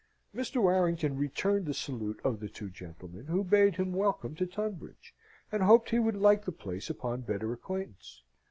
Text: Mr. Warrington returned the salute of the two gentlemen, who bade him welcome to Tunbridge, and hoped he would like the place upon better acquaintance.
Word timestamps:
Mr. 0.35 0.59
Warrington 0.59 1.15
returned 1.15 1.67
the 1.67 1.75
salute 1.75 2.19
of 2.23 2.39
the 2.39 2.49
two 2.49 2.71
gentlemen, 2.71 3.27
who 3.27 3.43
bade 3.43 3.75
him 3.75 3.93
welcome 3.93 4.33
to 4.33 4.47
Tunbridge, 4.47 5.13
and 5.51 5.61
hoped 5.61 5.91
he 5.91 5.99
would 5.99 6.17
like 6.17 6.43
the 6.45 6.51
place 6.51 6.89
upon 6.89 7.21
better 7.21 7.53
acquaintance. 7.53 8.23